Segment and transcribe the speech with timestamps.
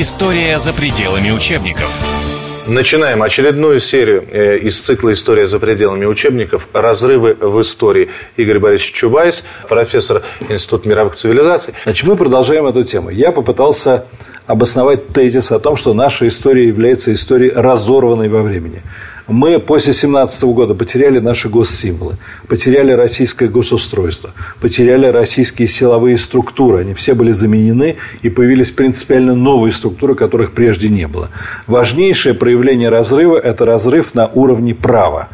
[0.00, 1.92] История за пределами учебников.
[2.68, 6.68] Начинаем очередную серию э, из цикла «История за пределами учебников.
[6.72, 8.08] Разрывы в истории».
[8.36, 11.74] Игорь Борисович Чубайс, профессор Института мировых цивилизаций.
[11.82, 13.10] Значит, мы продолжаем эту тему.
[13.10, 14.04] Я попытался
[14.46, 18.82] обосновать тезис о том, что наша история является историей разорванной во времени.
[19.28, 22.16] Мы после 17 года потеряли наши госсимволы,
[22.48, 26.80] потеряли российское госустройство, потеряли российские силовые структуры.
[26.80, 31.28] Они все были заменены, и появились принципиально новые структуры, которых прежде не было.
[31.66, 35.28] Важнейшее проявление разрыва– это разрыв на уровне права.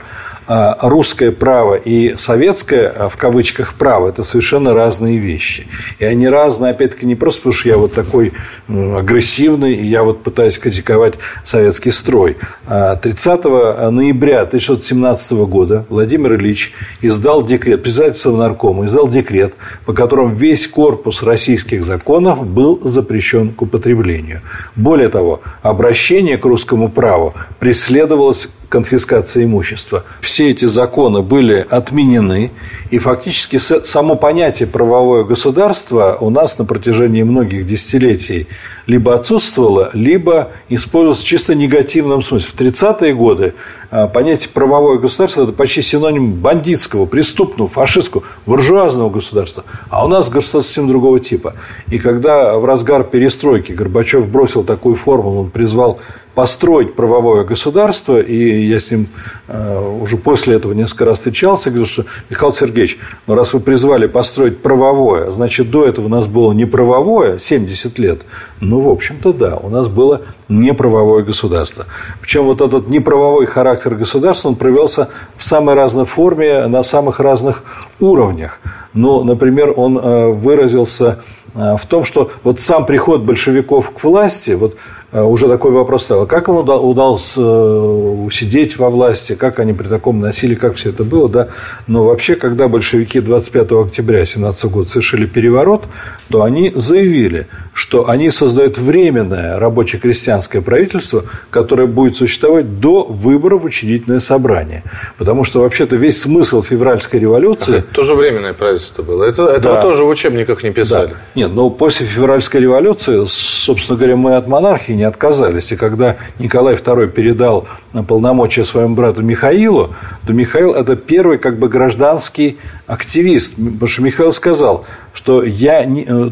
[0.46, 5.66] А, русское право и советское, а, в кавычках, право– это совершенно разные вещи.
[5.98, 8.32] И они разные, опять-таки, не просто потому, что я вот такой
[8.68, 12.36] агрессивный, и я вот пытаюсь критиковать советский строй.
[12.68, 19.54] 30 а, ноября 1617 года Владимир Ильич издал декрет, председатель Совнаркома издал декрет,
[19.86, 24.42] по которому весь корпус российских законов был запрещен к употреблению.
[24.76, 30.02] Более того, обращение к русскому праву преследовалось конфискации имущества.
[30.20, 32.50] Все эти законы были отменены,
[32.90, 38.48] и фактически само понятие правовое государство у нас на протяжении многих десятилетий
[38.88, 42.50] либо отсутствовало, либо использовалось в чисто негативном смысле.
[42.50, 43.54] В 30-е годы
[43.90, 49.64] а, понятие правовое государство– это почти синоним бандитского, преступного, фашистского, буржуазного государства.
[49.88, 51.54] А у нас государство совсем другого типа.
[51.90, 56.00] И когда в разгар перестройки Горбачев бросил такую формулу, он призвал
[56.34, 59.08] построить правовое государство, и я с ним
[59.48, 64.06] э, уже после этого несколько раз встречался, говорю, что, Михаил Сергеевич, ну раз вы призвали
[64.06, 68.22] построить правовое, значит, до этого у нас было не правовое 70 лет,
[68.60, 71.86] ну, в общем-то, да, у нас было неправовое государство.
[72.20, 77.64] Причем вот этот неправовой характер государства, он проявился в самой разной форме, на самых разных
[78.00, 78.60] уровнях.
[78.92, 81.20] Ну, например, он э, выразился
[81.54, 84.76] э, в том, что вот сам приход большевиков к власти, вот
[85.22, 86.26] уже такой вопрос стал.
[86.26, 91.04] Как им удалось э, усидеть во власти, как они при таком насилии, как все это
[91.04, 91.48] было, да?
[91.86, 95.84] Но вообще, когда большевики 25 октября 17 года совершили переворот,
[96.30, 103.64] то они заявили, что они создают временное рабоче-крестьянское правительство, которое будет существовать до выборов в
[103.66, 104.82] учредительное собрание.
[105.16, 107.78] Потому что вообще-то весь смысл февральской революции...
[107.78, 109.24] Это тоже временное правительство было.
[109.24, 109.82] Это, этого да.
[109.82, 111.08] тоже в учебниках не писали.
[111.08, 111.14] Да.
[111.34, 115.72] Нет, но после февральской революции, собственно говоря, мы от монархии не отказались.
[115.72, 117.66] И когда Николай II передал
[118.08, 119.94] полномочия своему брату Михаилу,
[120.26, 123.56] то Михаил– это первый как бы гражданский активист.
[123.56, 126.30] Потому что Михаил сказал, что я не, э,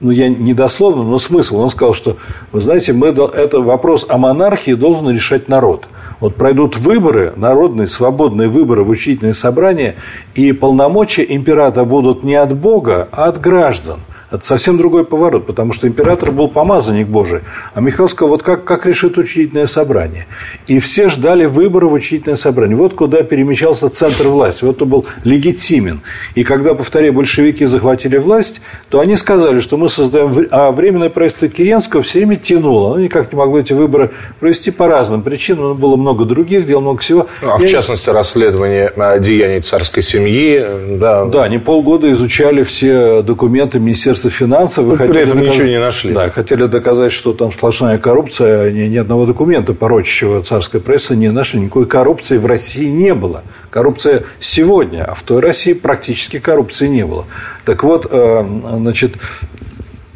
[0.00, 1.58] ну, я не дословно, но смысл.
[1.58, 2.16] Он сказал, что,
[2.52, 5.86] вы знаете, мы, это вопрос о монархии должен решать народ.
[6.20, 9.94] Вот пройдут выборы, народные, свободные выборы в учительное собрание,
[10.34, 14.00] и полномочия императора будут не от Бога, а от граждан.
[14.30, 17.40] Это совсем другой поворот, потому что император был помазанник Божий,
[17.74, 20.26] а сказал, вот как, как решит учительное собрание.
[20.68, 22.76] И все ждали выбора в учительное собрание.
[22.76, 26.02] Вот куда перемещался центр власти, вот он был легитимен.
[26.34, 30.46] И когда, повторяю, большевики захватили власть, то они сказали, что мы создаем...
[30.50, 32.92] А временное правительство Керенского все время тянуло.
[32.92, 35.74] Оно никак не могло эти выборы провести по разным причинам.
[35.74, 37.26] Было много других дел, много всего.
[37.42, 40.64] А И в частности, расследование деяний царской семьи.
[40.98, 41.24] Да.
[41.24, 44.84] да, они полгода изучали все документы Министерства финансов.
[44.84, 46.12] Вы при этом доказать, ничего не нашли.
[46.12, 51.30] Да, хотели доказать, что там сплошная коррупция, ни, ни одного документа порочащего царской прессы не
[51.30, 51.60] нашли.
[51.60, 53.42] Никакой коррупции в России не было.
[53.70, 57.26] Коррупция сегодня, а в той России практически коррупции не было.
[57.64, 59.12] Так вот, э, значит,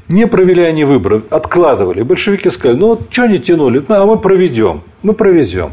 [0.09, 2.03] не провели они выборы, откладывали.
[2.03, 5.73] Большевики сказали, ну вот что они тянули, ну, а мы проведем, мы проведем.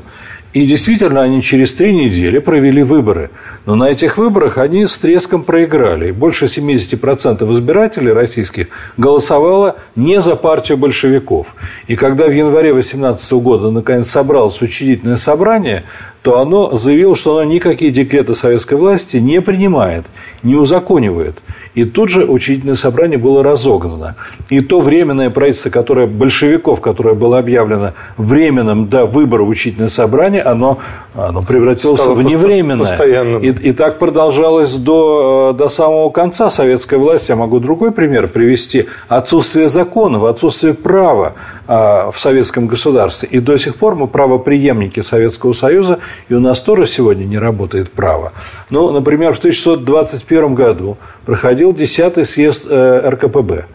[0.51, 3.29] И действительно, они через три недели провели выборы.
[3.67, 6.11] Но на этих выборах они с треском проиграли.
[6.11, 8.67] Больше 70% избирателей российских
[8.97, 11.55] голосовало не за партию большевиков.
[11.87, 15.83] И когда в январе 2018 года наконец собралось учредительное собрание,
[16.23, 20.07] то оно заявило, что оно никакие декреты советской власти не принимает,
[20.41, 21.43] не узаконивает.
[21.75, 24.16] И тут же учредительное собрание было разогнано.
[24.50, 30.79] И то временное правительство, которое большевиков, которое было объявлено временным до выбора учредительное собрание, оно,
[31.16, 32.85] оно превратилось Стало в невременное.
[32.85, 33.41] Постоянным.
[33.43, 37.32] И, и так продолжалось до, до самого конца советской власти.
[37.32, 38.88] Я могу другой пример привести.
[39.08, 41.34] Отсутствие законов, отсутствие права
[41.67, 43.29] а, в советском государстве.
[43.32, 47.91] И до сих пор мы правоприемники Советского Союза, и у нас тоже сегодня не работает
[47.91, 48.34] право.
[48.72, 53.66] Ну, например, в 1621 году проходил 10-й съезд э, РКПБ.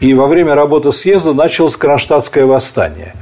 [0.00, 3.14] И во время работы съезда началось Кронштадтское восстание.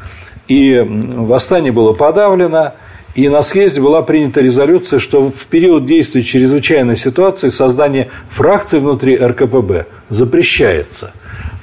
[0.49, 2.73] И восстание было подавлено,
[3.15, 9.17] и на съезде была принята резолюция, что в период действия чрезвычайной ситуации создание фракций внутри
[9.17, 11.13] РКПБ запрещается–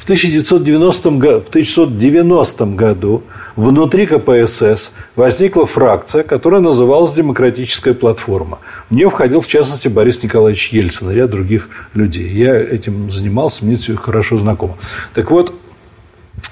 [0.10, 3.22] 1990, в 1990 году
[3.56, 8.58] внутри КПСС возникла фракция, которая называлась «Демократическая платформа».
[8.90, 12.28] В нее входил, в частности, Борис Николаевич Ельцин и ряд других людей.
[12.28, 14.78] Я этим занимался, мне все хорошо знакомо.
[15.14, 15.54] Так вот,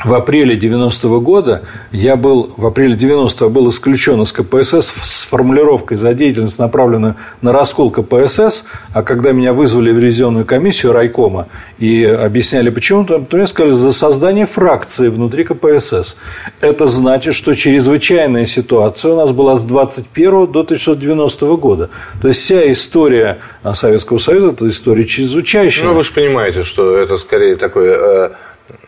[0.06, 5.98] в апреле 90-го года я был, в апреле 90-го был исключен из КПСС с формулировкой
[5.98, 11.48] за деятельность, направленную на раскол КПСС, а когда меня вызвали в ревизионную комиссию райкома
[11.80, 16.16] и объясняли почему, то мне сказали за создание фракции внутри КПСС.
[16.62, 21.90] Это значит, что чрезвычайная ситуация у нас была с 21 до 1990 года.
[22.22, 23.40] То есть вся история
[23.74, 25.74] Советского Союза– это история чрезвычайная.
[25.84, 28.32] Ну, вы же понимаете, что это скорее такое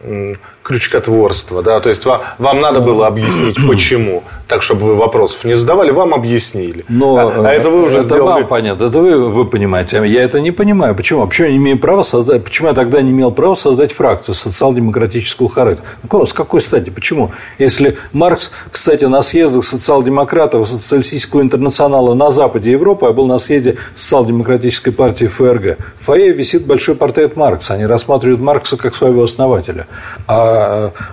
[0.04, 0.34] э,
[0.70, 5.56] крючкотворство, да, то есть вам, вам надо было объяснить, почему, так, чтобы вы вопросов не
[5.56, 6.86] задавали, вам объяснили.
[6.88, 8.42] Но а, а это вы уже это сделали...
[8.42, 11.80] вам понятно, это вы, вы понимаете, я это не понимаю, почему, почему я не имею
[11.80, 15.88] права создать, почему я тогда не имел права создать фракцию социал-демократического характера,
[16.24, 17.32] с какой стати, почему?
[17.58, 23.78] Если Маркс, кстати, на съездах социал-демократов социалистического интернационала на западе Европы, я был на съезде
[23.96, 29.88] социал-демократической партии ФРГ, в фойе висит большой портрет Маркса, они рассматривают Маркса как своего основателя,
[30.28, 30.59] а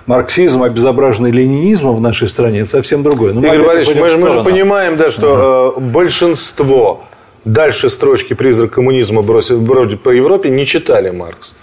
[0.05, 3.33] марксизм, обезображенный ленинизмом в нашей стране, это совсем другое.
[3.33, 5.81] Но Игорь Борисович, мы, мы же понимаем, да, что угу.
[5.81, 7.03] большинство
[7.45, 11.55] дальше строчки «Призрак коммунизма» бросит бродит по Европе не читали Маркс.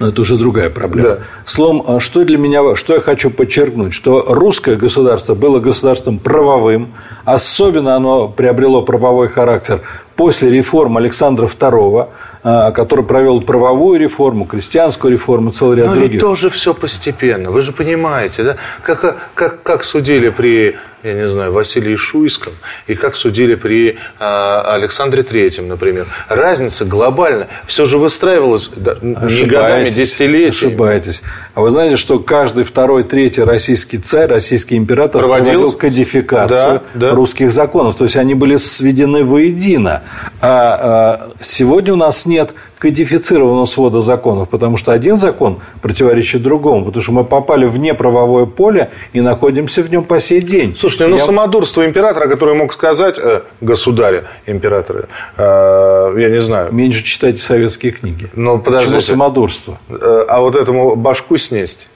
[0.00, 1.08] Но это уже другая проблема.
[1.08, 1.18] Да.
[1.44, 6.94] Словом, а что для меня, что я хочу подчеркнуть, что русское государство было государством правовым,
[7.24, 9.80] особенно оно приобрело правовой характер
[10.16, 12.08] после реформ Александра II, а,
[12.44, 16.12] который провел правовую реформу, крестьянскую реформу, целый ряд Но других.
[16.12, 17.50] ведь тоже все постепенно.
[17.50, 18.56] Вы же понимаете, да?
[18.82, 22.54] Как, как, как судили при я не знаю, Василии Шуйском
[22.86, 26.06] и как судили при э, Александре Третьем, например.
[26.28, 27.48] Разница глобальная.
[27.66, 30.48] Все же выстраивалось да, не годами, десятилетиями.
[30.48, 31.22] Ошибаетесь.
[31.54, 37.08] А вы знаете, что каждый второй, третий российский царь, российский император проводил, проводил кодификацию да,
[37.08, 37.10] да.
[37.10, 37.96] русских законов.
[37.96, 40.02] То есть они были сведены воедино.
[40.40, 46.84] А, а сегодня у нас нет кодифицированного свода законов, потому что один закон противоречит другому,
[46.84, 50.76] потому что мы попали в неправовое поле и находимся в нем по сей день.
[50.78, 51.24] Слушайте, ну я...
[51.24, 56.72] самодурство императора, который мог сказать э, государя императора, э, я не знаю.
[56.72, 58.28] Меньше читайте советские книги.
[58.34, 58.96] Но подождите.
[58.96, 59.78] Почему самодурство?
[59.88, 61.88] Э, а вот этому башку снесть?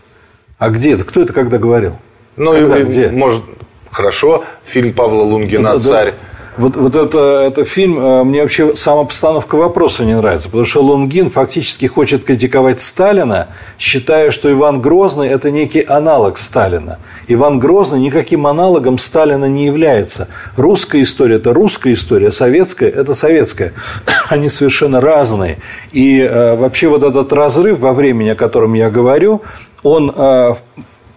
[0.59, 1.05] А где это?
[1.05, 1.97] Кто это когда говорил?
[2.37, 3.09] Ну, когда, и, где?
[3.09, 3.43] может,
[3.91, 6.07] хорошо, фильм Павла Лунгина да, «Царь».
[6.13, 6.28] Да
[6.59, 10.83] вот, вот это, это фильм, э, мне вообще сама постановка вопроса не нравится, потому что
[10.83, 16.99] Лунгин фактически хочет критиковать Сталина, считая, что Иван Грозный– это некий аналог Сталина.
[17.29, 20.27] Иван Грозный никаким аналогом Сталина не является.
[20.57, 23.73] Русская история– это русская история, советская– это советская.
[24.29, 25.59] Они совершенно разные.
[25.93, 29.43] И э, вообще вот этот разрыв во времени, о котором я говорю,
[29.85, 30.55] он э,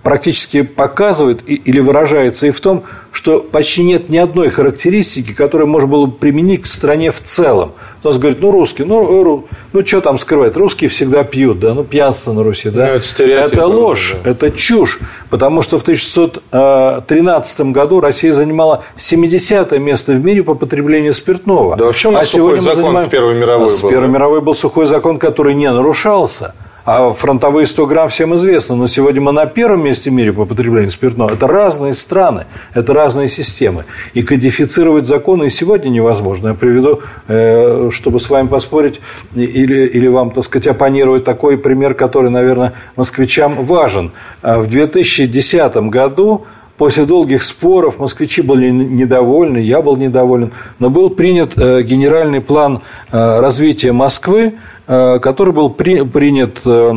[0.03, 5.88] практически показывает или выражается и в том, что почти нет ни одной характеристики, которую можно
[5.88, 7.74] было бы применить к стране в целом.
[8.00, 12.33] Кто-то говорит, ну, русские, ну, ну, что там скрывать, русские всегда пьют, да, ну, пьянство
[12.33, 12.88] на Руси, да.
[12.88, 14.31] Ну, это, это ложь, да.
[14.31, 15.00] это чушь,
[15.30, 21.77] потому что в 1913 году Россия занимала 70 место в мире по потреблению спиртного.
[21.77, 23.07] Да вообще у нас а сухой закон занимаем...
[23.07, 23.75] в Первой мировой был.
[23.75, 26.56] В Первой мировой был сухой закон, который не нарушался.
[26.83, 30.45] А фронтовые 100 грамм всем известно, но сегодня мы на первом месте в мире по
[30.45, 31.33] потреблению спиртного.
[31.33, 33.85] Это разные страны, это разные системы.
[34.16, 36.50] И кодифицировать законы сегодня невозможно.
[36.50, 39.00] Я приведу, э, чтобы с вами поспорить
[39.35, 44.11] или, или вам, так сказать, оппонировать такой пример, который, наверное, москвичам важен.
[44.42, 46.45] А в 2010 году
[46.81, 52.81] После долгих споров москвичи были недовольны, я был недоволен, но был принят э, генеральный план
[53.11, 54.54] э, развития Москвы,
[54.92, 56.92] который был при, принят э,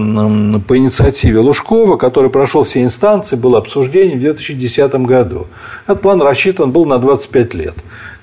[0.66, 5.46] по инициативе Лужкова, который прошел все инстанции, был обсуждение в 2010 году.
[5.86, 7.74] Этот план рассчитан был на 25 лет.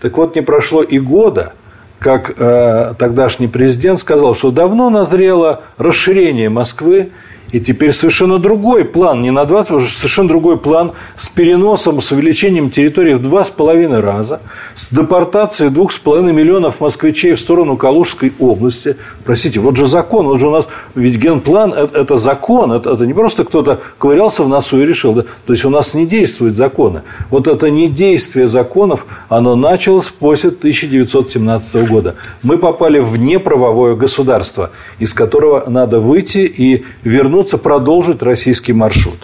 [0.02, 1.54] Так вот, не прошло и года,
[2.00, 7.12] как э, тогдашний президент сказал, что давно назрело расширение Москвы
[7.52, 12.12] и теперь совершенно другой план, не на 20, уже совершенно другой план с переносом, с
[12.12, 14.42] увеличением территории в два с половиной раза,
[14.74, 18.96] с депортацией двух с половиной миллионов москвичей в сторону Калужской области.
[19.26, 23.14] Простите, вот же закон, вот же у нас, ведь генплан– это, закон, это, это не
[23.14, 25.24] просто кто-то ковырялся в носу и решил, да?
[25.46, 27.02] то есть у нас не действуют законы.
[27.30, 32.16] Вот это недействие законов, оно началось после 1917 года.
[32.44, 39.18] Мы попали в неправовое государство, из которого надо выйти и вернуть вернуться, продолжить российский маршрут.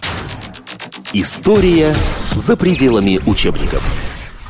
[1.13, 1.93] История
[2.35, 3.83] за пределами учебников.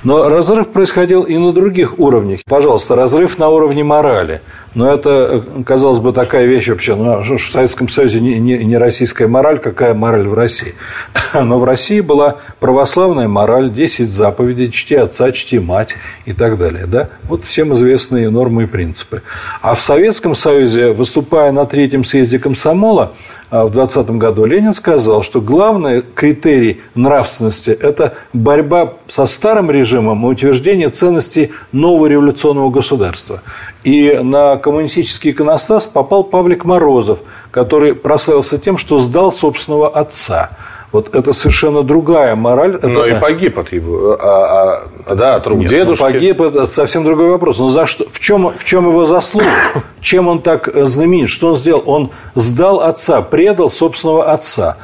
[0.04, 2.40] Но разрыв происходил и на других уровнях.
[2.46, 4.42] Пожалуйста, разрыв на уровне морали.
[4.74, 6.96] Но это, казалось бы, такая вещь вообще.
[6.96, 10.76] Ну, в Советском Союзе не, не, не российская мораль, какая мораль в России?
[11.34, 15.96] Но в России была православная мораль, 10 заповедей, чти отца, чти мать
[16.26, 16.86] и так далее.
[16.86, 17.10] Да?
[17.24, 19.24] Вот всем известные нормы и принципы.
[19.62, 23.14] А в Советском Союзе, выступая на третьем съезде комсомола,
[23.47, 30.26] а в 2020 году Ленин сказал, что главный критерий нравственности– это борьба со старым режимом
[30.26, 33.42] и утверждение ценностей нового революционного государства.
[33.84, 37.20] И на коммунистический иконостас попал Павлик Морозов,
[37.52, 40.50] который прославился тем, что сдал собственного отца–
[40.92, 42.80] вот это совершенно другая мораль.
[42.82, 43.18] Но это...
[43.18, 46.02] и погиб от его, а, а, да, от рук Нет, ну, дедушки.
[46.02, 47.60] погиб это совсем другой вопрос.
[47.60, 48.06] Но за что?
[48.10, 49.48] В чем, в чем его заслуга?
[50.00, 51.28] Чем он так э, знаменит?
[51.28, 51.84] Что он сделал?
[51.86, 54.78] Он сдал отца, предал собственного отца.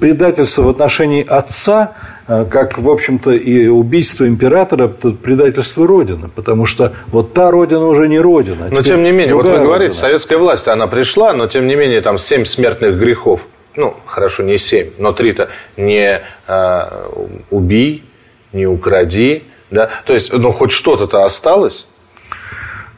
[0.00, 1.92] Предательство в отношении отца
[2.28, 7.86] э, как, в общем-то, и убийство императора– это предательство Родины, потому что вот та Родина
[7.86, 8.66] уже не Родина.
[8.70, 11.76] А но, тем не менее, вот вы говорите, советская власть, она пришла, но, тем не
[11.76, 17.08] менее, там семь смертных грехов ну, хорошо, не семь, но три-то не э,
[17.50, 18.04] убий,
[18.52, 21.86] не укради, да, то есть, ну, хоть что-то-то осталось.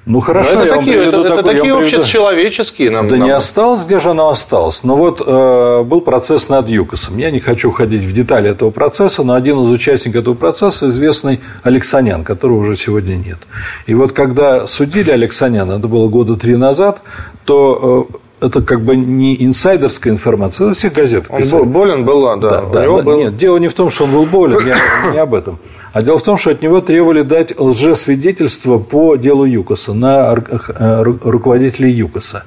[0.04, 1.98] Ну хорошо, Но это я такие, вам приведу это, такой, это такие приведу...
[1.98, 3.08] общечеловеческие нам.
[3.08, 3.26] Да нам...
[3.26, 4.82] не осталось, где же оно осталось?
[4.82, 7.18] Но вот э, был процесс над ЮКОСом.
[7.18, 11.38] Я не хочу ходить в детали этого процесса, но один из участников этого процесса известный
[11.62, 13.38] Алексанян, которого уже сегодня нет.
[13.86, 17.02] И вот когда судили Алексаняна, это было года три назад,
[17.44, 21.26] то э, это как бы не инсайдерская информация, это всех газет.
[21.28, 22.50] Он был, болен был, да.
[22.50, 23.18] да, да но, был...
[23.18, 24.76] Нет, дело не в том, что он был болен, я
[25.12, 25.58] не об этом.
[25.92, 31.02] А дело в том, что от него требовали дать лжесвидетельство по делу ЮКОСа на э,
[31.02, 32.44] руководителей ЮКОСа.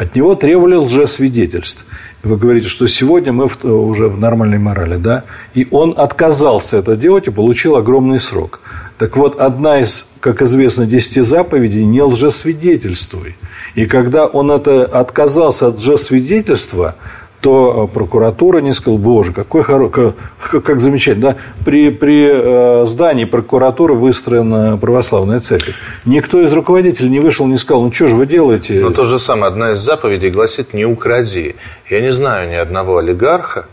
[0.00, 1.84] От него требовали лжесвидетельств.
[2.22, 5.24] Вы говорите, что сегодня мы уже в нормальной морали, да?
[5.52, 8.60] И он отказался это делать и получил огромный срок.
[8.96, 13.36] Так вот, одна из, как известно, десяти заповедей– не лжесвидетельствуй.
[13.74, 16.94] И когда он это отказался от лжесвидетельства,
[17.40, 19.88] то э, прокуратура не сказала, боже, какой хоро...
[19.88, 20.14] как,
[20.62, 21.30] как замечательно.
[21.32, 21.36] Да?
[21.64, 25.74] При, при э, здании прокуратуры выстроена православная церковь.
[26.04, 28.80] Никто из руководителей не вышел, не сказал, ну что же вы делаете?
[28.80, 31.56] Но то же самое, одна из заповедей гласит «не укради».
[31.88, 33.66] Я не знаю ни одного олигарха,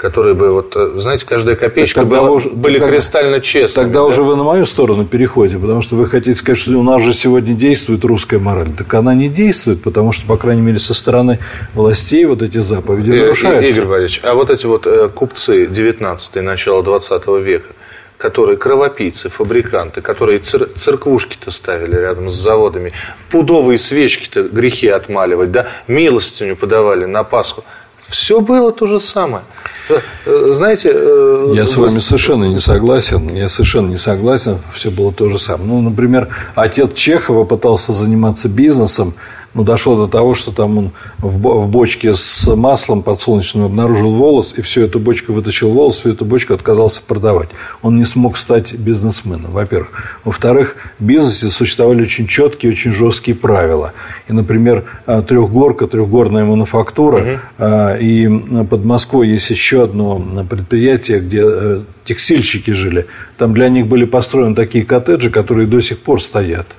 [0.00, 3.84] которые бы, вот, э, знаете, каждая копеечка тогда была, уже, были тогда, кристально честными.
[3.84, 4.06] Тогда да?
[4.06, 7.12] уже вы на мою сторону переходите, потому что вы хотите сказать, что у нас же
[7.12, 8.70] сегодня действует русская мораль.
[8.76, 11.38] Так она не действует, потому что, по крайней мере, со стороны
[11.74, 13.68] властей вот эти заповеди и, нарушаются.
[13.68, 17.68] Игорь Валерьевич, а вот эти вот э, купцы 19 начала 20 века,
[18.16, 22.92] которые кровопийцы, фабриканты, которые цер- церквушки-то ставили рядом с заводами,
[23.30, 27.64] пудовые свечки-то грехи отмаливать, да, милостыню подавали на Пасху.
[28.10, 29.44] Все было то же самое.
[30.26, 30.90] Э, знаете...
[30.92, 33.32] Э, я с вами совершенно не согласен.
[33.32, 34.58] Я совершенно не согласен.
[34.72, 35.68] Все было то же самое.
[35.68, 39.14] Ну, например, отец Чехова пытался заниматься бизнесом,
[39.52, 44.62] ну, дошло до того, что там он в бочке с маслом подсолнечным обнаружил волос, и
[44.62, 47.48] всю эту бочку вытащил волос, всю эту бочку отказался продавать.
[47.82, 50.20] Он не смог стать бизнесменом, во-первых.
[50.24, 53.92] Во-вторых, в бизнесе существовали очень четкие, очень жесткие правила.
[54.28, 57.68] И, например, э, трехгорка, трехгорная мануфактура, угу.
[58.00, 58.28] и
[58.70, 63.06] под Москвой есть еще одно предприятие, где э, текстильщики жили.
[63.36, 66.76] Там для них были построены такие коттеджи, которые до сих пор стоят.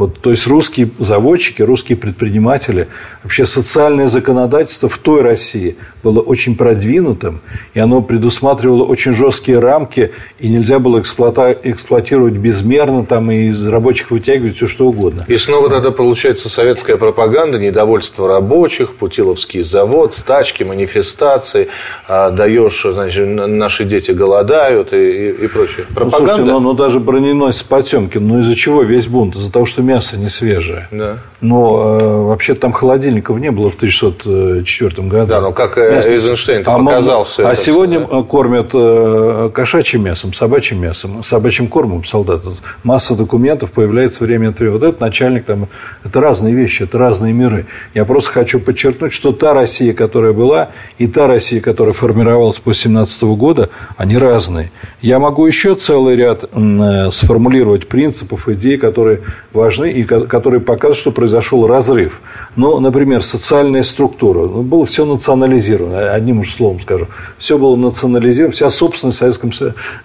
[0.00, 2.88] Вот, то есть русские заводчики, русские предприниматели,
[3.22, 7.42] вообще социальное законодательство в той России было очень продвинутым,
[7.74, 14.10] и оно предусматривало очень жесткие рамки, и нельзя было эксплуатировать безмерно там, и из рабочих
[14.10, 15.26] вытягивать все что угодно.
[15.28, 21.68] И снова тогда получается советская пропаганда, недовольство рабочих, Путиловский завод, стачки, манифестации,
[22.08, 25.84] а, даешь, значит, наши дети голодают и, и, и прочее.
[25.94, 26.18] Пропаганда...
[26.20, 29.36] Ну, слушайте, ну, ну даже броненосец Потемкин, ну из-за чего весь бунт?
[29.36, 30.86] Из-за того, что мясо не свежее.
[30.92, 31.18] Да.
[31.40, 35.26] Но э, вообще там холодильников не было в 1904 году.
[35.26, 36.12] Да, но как э, мясо.
[36.12, 38.22] Эйзенштейн а показал все А сегодня да?
[38.22, 42.42] кормят э, кошачьим мясом, собачьим мясом, собачьим кормом солдат.
[42.84, 44.76] Масса документов появляется время от времени.
[44.76, 45.68] Вот этот начальник там,
[46.04, 47.66] это разные вещи, это разные миры.
[47.94, 50.68] Я просто хочу подчеркнуть, что та Россия, которая была,
[50.98, 54.70] и та Россия, которая формировалась после 17 года, они разные.
[55.00, 61.10] Я могу еще целый ряд э, сформулировать принципов, идей, которые важны и которые показывают, что
[61.10, 62.20] произошел разрыв.
[62.56, 64.40] Ну, например, социальная структура.
[64.40, 67.06] Ну, было все национализировано, одним уж словом скажу.
[67.38, 69.50] Все было национализировано, вся собственность в Советском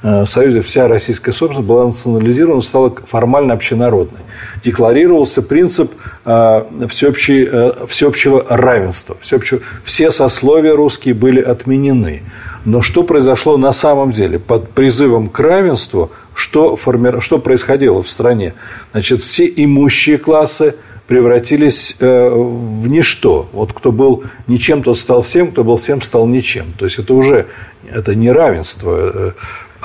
[0.04, 4.20] э, Союзе, вся российская собственность была национализирована, стала формально общенародной.
[4.64, 5.92] Декларировался принцип
[6.26, 7.50] э, всеобщей,
[7.88, 9.18] всеобщего равенства.
[9.22, 12.24] Всеобщего, все сословия русские были отменены.
[12.66, 14.40] Но что произошло на самом деле?
[14.40, 17.20] Под призывом к равенству, что, форми...
[17.22, 18.54] что происходило в стране?
[18.92, 20.76] Значит, все имущие классы
[21.08, 23.48] превратились э, в ничто.
[23.54, 26.66] Вот кто был ничем, тот стал всем, кто был всем, стал ничем.
[26.78, 27.48] То есть это уже
[27.92, 29.12] это не равенство.
[29.14, 29.32] Э,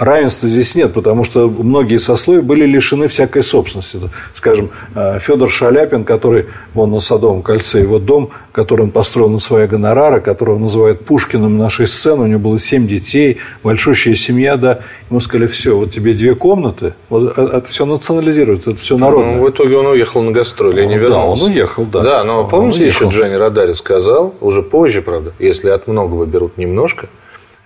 [0.01, 3.99] равенства здесь нет, потому что многие сословия были лишены всякой собственности.
[4.35, 9.39] Скажем, э, Федор Шаляпин, который вон на Садовом кольце, его дом, который он построил на
[9.39, 14.81] свои гонорары, которого называют Пушкиным нашей сцены, у него было семь детей, большущая семья, да,
[15.09, 19.37] ему сказали, все, вот тебе две комнаты, вот э, это все национализируется, это все народное.
[19.37, 21.21] Ну, в итоге он уехал на гастроли не вернулся.
[21.21, 22.03] Да, он уехал, да.
[22.03, 27.09] Да, но помните, еще Дженни Радари сказал, уже позже, правда, если от многого берут немножко,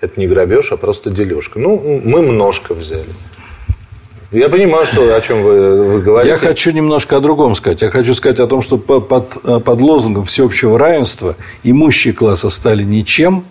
[0.05, 1.59] это не грабеж, а просто дележка.
[1.59, 3.05] Ну, мы множко взяли.
[4.33, 6.33] Я понимаю, что, о чем вы, вы говорите.
[6.33, 7.83] Я хочу немножко о другом сказать.
[7.83, 13.45] Я хочу сказать о том, что под, под лозунгом всеобщего равенства имущие классы стали ничем,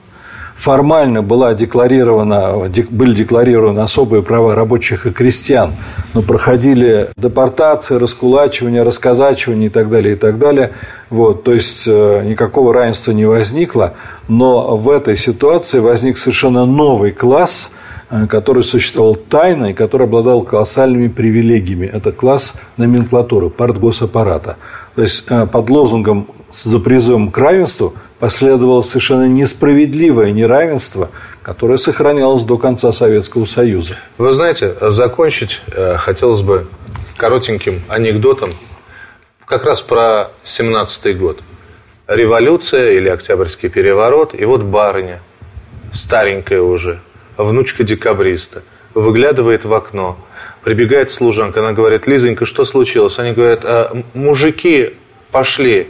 [0.56, 5.74] формально была декларирована, были декларированы особые права рабочих и крестьян,
[6.14, 10.72] но проходили депортации, раскулачивания, расказачивания и так далее, и так далее.
[11.10, 13.94] Вот, то есть э, никакого равенства не возникло,
[14.28, 17.72] но в этой ситуации возник совершенно новый класс,
[18.10, 21.86] э, который существовал тайно и который обладал колоссальными привилегиями.
[21.86, 24.58] Это класс номенклатуры, партгосаппарата.
[24.96, 31.10] То есть э, под лозунгом за призывом к равенству последовало совершенно несправедливое неравенство,
[31.42, 33.98] которое сохранялось до конца Советского Союза.
[34.18, 36.68] Вы знаете, закончить э, хотелось бы
[37.18, 38.50] коротеньким анекдотом
[39.46, 41.40] как раз про 17-й год.
[42.08, 45.22] Революция или Октябрьский переворот, и вот барыня,
[45.92, 47.00] старенькая уже,
[47.38, 48.62] внучка декабриста,
[48.94, 50.18] выглядывает в окно,
[50.64, 53.20] прибегает служанка, она говорит, Лизонька, что случилось?
[53.20, 54.94] Они говорят, а, мужики
[55.32, 55.88] пошли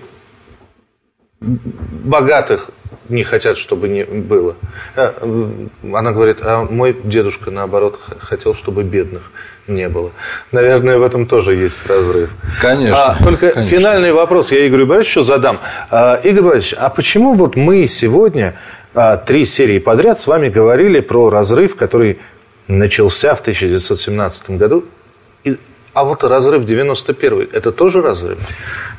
[1.39, 2.69] богатых
[3.09, 4.55] не хотят, чтобы не было.
[4.95, 5.13] А,
[5.93, 9.31] она говорит, а мой дедушка, наоборот, хотел, чтобы бедных
[9.67, 10.11] не было.
[10.51, 12.31] Наверное, в этом тоже есть разрыв.
[12.61, 13.11] Конечно.
[13.11, 13.77] А, только конечно.
[13.77, 15.57] финальный вопрос я Игорю Борисовичу задам.
[15.89, 18.55] А, Игорь Борисович, а почему вот мы сегодня
[18.93, 22.19] а, три серии подряд с вами говорили про разрыв, который
[22.67, 24.84] начался в 1917 году
[25.93, 28.39] а вот разрыв 91 это тоже разрыв?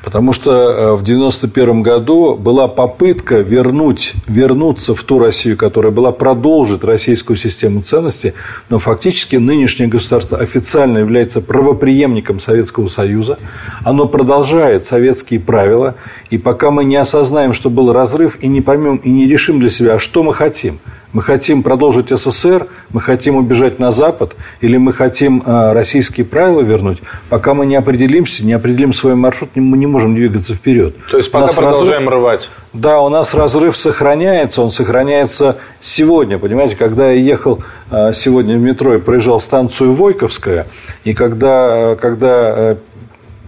[0.05, 6.13] Потому что э, в 91 году была попытка вернуть, вернуться в ту Россию, которая была,
[6.13, 8.35] продолжить российскую систему ценностей,
[8.69, 13.41] но фактически нынешнее государство официально является правоприемником Советского Союза.
[13.83, 15.97] Оно продолжает советские правила,
[16.31, 19.71] и пока мы не осознаем, что был разрыв, и не поймем, и не решим для
[19.71, 20.79] себя, а что мы хотим–
[21.15, 26.61] мы хотим продолжить СССР, мы хотим убежать на Запад, или мы хотим э, российские правила
[26.61, 26.99] вернуть.
[27.31, 30.95] Пока мы не определимся, не определим свой маршрут, мы не можем двигаться вперед.
[31.11, 32.51] То есть пока продолжаем разрыв, рвать.
[32.73, 36.39] Да, у нас разрыв сохраняется, он сохраняется сегодня.
[36.39, 40.67] Понимаете, когда я ехал э, сегодня в метро и проезжал станцию Войковская,
[41.05, 42.77] и когда, э, когда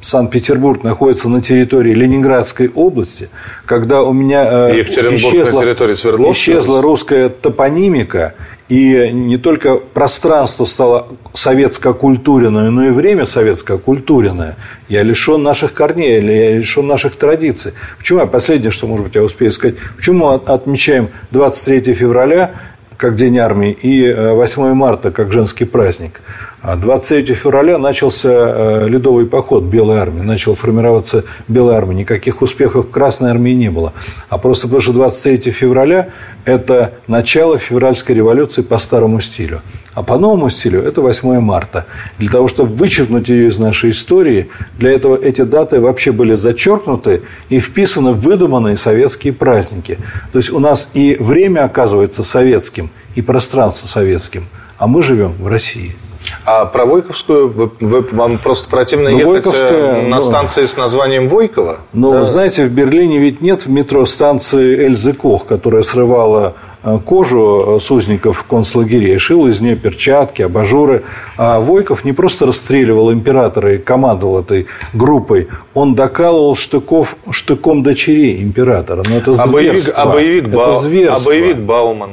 [0.00, 3.28] Санкт-Петербург находится на территории Ленинградской области,
[3.64, 8.34] когда у меня э, исчезла, исчезла русская топонимика,
[8.68, 14.56] и не только пространство стало советско-культуренное, но и время советско-культуренное.
[14.88, 16.20] Я лишен наших корней, я
[16.58, 17.72] лишен наших традиций.
[17.96, 22.54] Почему я последнее, что, может быть, я успею сказать, почему мы отмечаем 23 февраля
[22.96, 26.20] как День армии и 8 э, марта как женский праздник?
[26.74, 31.94] 23 а февраля начался э, ледовый поход Белой армии, начала формироваться Белая армия.
[31.94, 33.92] Никаких успехов Красной армии не было.
[34.28, 36.08] А просто потому что 23 февраля–
[36.44, 39.60] это начало февральской революции по старому стилю.
[39.94, 41.86] А по новому стилю это 8 марта.
[42.18, 47.22] Для того, чтобы вычеркнуть ее из нашей истории, для этого эти даты вообще были зачеркнуты
[47.48, 49.98] и вписаны в выдуманные советские праздники.
[50.32, 54.44] То есть у нас и время оказывается советским, и пространство советским,
[54.78, 55.94] а мы живем в России.
[56.44, 60.76] А про Войковскую вы, вы, вам просто противно ну, ехать Войковская, на ну, станции с
[60.76, 61.78] названием Войкова?
[61.92, 62.24] Ну, да.
[62.24, 67.90] знаете, в Берлине ведь нет в метро станции Эльзы Кох, которая срывала э, кожу с
[67.90, 71.02] узников концлагерей, шил из нее перчатки, абажуры.
[71.36, 78.42] А Войков не просто расстреливал императора и командовал этой группой, он докалывал штыков, штыком дочерей
[78.42, 79.02] императора.
[79.08, 79.52] Но это а зверство.
[79.52, 81.22] А боевик, а боевик, это зверство.
[81.22, 82.10] А боевик Бауман?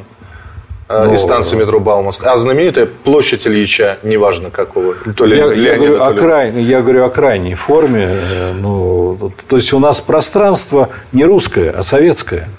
[0.90, 2.26] Э, ну, из станции метро Бауманск.
[2.26, 4.96] А знаменитая площадь Ильича, неважно какого.
[5.16, 6.18] То ли я, Леонида, я, говорю, то ли...
[6.18, 8.10] о край, я говорю о крайней форме.
[8.12, 12.50] Э, ну, то есть у нас пространство не русское, а советское.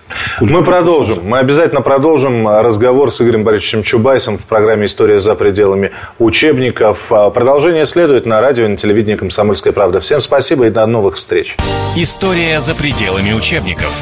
[0.41, 1.19] Мы продолжим.
[1.25, 7.13] Мы обязательно продолжим разговор с Игорем Борисовичем Чубайсом в программе «История за пределами учебников».
[7.13, 10.01] А продолжение следует на радио и на телевидении «Комсомольская правда».
[10.01, 11.57] Всем спасибо и до новых встреч.
[11.97, 13.93] История за пределами учебников.